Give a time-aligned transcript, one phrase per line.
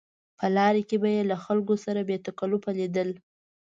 [0.37, 3.09] په لاره کې به یې له خلکو سره بې تکلفه لیدل.